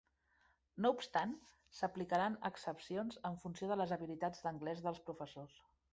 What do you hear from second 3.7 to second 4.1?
de les